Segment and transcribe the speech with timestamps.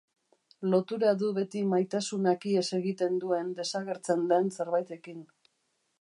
[0.69, 5.25] Lotura du beti maitasunak ihes egiten duen, desagertzen den zerbaitekin.